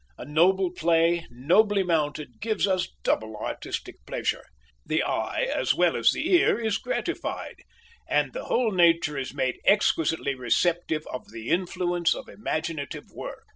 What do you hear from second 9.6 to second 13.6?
exquisitely receptive of the influence of imaginative work.